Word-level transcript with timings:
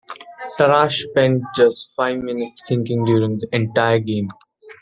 Tarrasch 0.57 1.03
spent 1.11 1.43
just 1.55 1.93
five 1.95 2.17
minutes 2.23 2.67
thinking 2.67 3.05
during 3.05 3.37
the 3.37 3.47
entire 3.51 3.99
game. 3.99 4.29